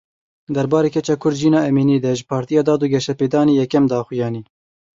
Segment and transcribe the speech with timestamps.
[0.55, 4.41] Derbarê keça Kurd Jîna Emînî de ji Partiya Dad û Geşepêdanê yekem daxuyanî.